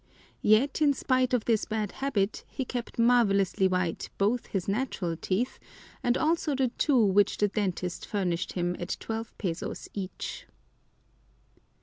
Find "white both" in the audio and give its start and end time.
3.67-4.47